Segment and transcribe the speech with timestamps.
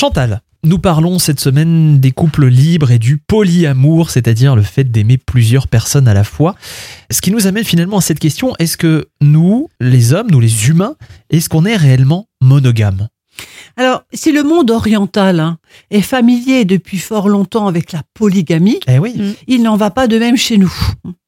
[0.00, 5.18] Chantal, nous parlons cette semaine des couples libres et du polyamour, c'est-à-dire le fait d'aimer
[5.18, 6.54] plusieurs personnes à la fois.
[7.10, 10.68] Ce qui nous amène finalement à cette question, est-ce que nous, les hommes, nous les
[10.70, 10.94] humains,
[11.28, 13.08] est-ce qu'on est réellement monogames?
[13.76, 15.58] Alors, si le monde oriental hein,
[15.90, 19.12] est familier depuis fort longtemps avec la polygamie, Eh oui.
[19.18, 19.32] Mm.
[19.48, 20.72] il n'en va pas de même chez nous.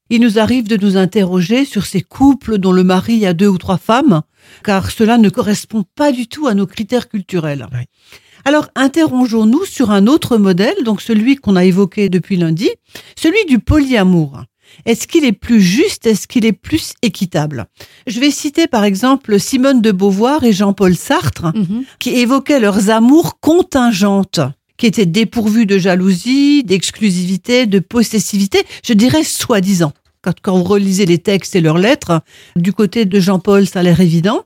[0.09, 3.59] Il nous arrive de nous interroger sur ces couples dont le mari a deux ou
[3.59, 4.23] trois femmes,
[4.63, 7.67] car cela ne correspond pas du tout à nos critères culturels.
[7.71, 7.81] Oui.
[8.45, 12.69] Alors, interrogeons-nous sur un autre modèle, donc celui qu'on a évoqué depuis lundi,
[13.15, 14.43] celui du polyamour.
[14.85, 16.05] Est-ce qu'il est plus juste?
[16.07, 17.67] Est-ce qu'il est plus équitable?
[18.07, 21.53] Je vais citer par exemple Simone de Beauvoir et Jean-Paul Sartre,
[21.99, 24.41] qui évoquaient leurs amours contingentes,
[24.77, 29.93] qui étaient dépourvues de jalousie, d'exclusivité, de possessivité, je dirais soi-disant.
[30.23, 32.21] Quand, quand vous relisez les textes et leurs lettres,
[32.55, 34.41] du côté de Jean-Paul, ça a l'air évident.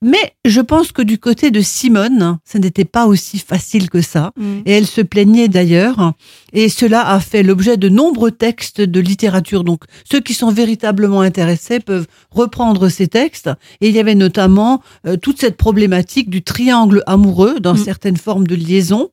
[0.00, 4.32] Mais je pense que du côté de Simone, ça n'était pas aussi facile que ça.
[4.66, 6.12] Et elle se plaignait d'ailleurs.
[6.52, 9.64] Et cela a fait l'objet de nombreux textes de littérature.
[9.64, 13.50] Donc, ceux qui sont véritablement intéressés peuvent reprendre ces textes.
[13.80, 17.84] Et il y avait notamment euh, toute cette problématique du triangle amoureux dans Mm.
[17.84, 19.08] certaines formes de liaison.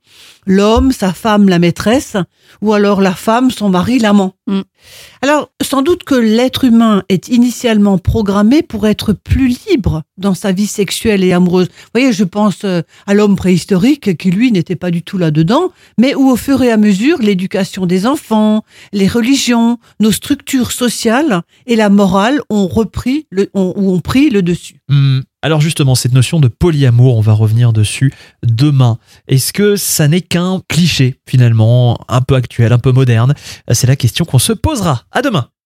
[0.46, 2.18] L'homme, sa femme, la maîtresse,
[2.62, 4.34] ou alors la femme, son mari, l'amant.
[4.50, 4.62] Mm.
[5.22, 10.52] Alors, sans doute que l'être humain est initialement programmé pour être plus libre dans sa
[10.52, 11.68] vie sexuelle et amoureuse.
[11.68, 15.72] Vous voyez, je pense euh, à l'homme préhistorique qui, lui, n'était pas du tout là-dedans,
[16.00, 21.44] mais où, au fur et à mesure, l'éducation des enfants, les religions, nos structures sociales
[21.68, 24.82] et la morale ont repris le, ont, ont pris le dessus.
[24.90, 25.20] Hmm.
[25.42, 28.98] Alors justement, cette notion de polyamour, on va revenir dessus demain.
[29.28, 33.34] Est-ce que ça n'est qu'un cliché finalement, un peu actuel, un peu moderne?
[33.72, 35.04] C'est la question qu'on se posera.
[35.12, 35.50] À demain